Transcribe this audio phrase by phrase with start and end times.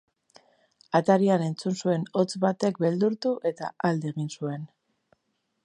[0.99, 4.65] Atarian entzun zuen hots batek beldurtu eta alde egin zuen.